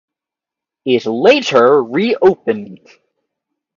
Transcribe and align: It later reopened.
It 0.83 1.05
later 1.05 1.75
reopened. 1.83 2.79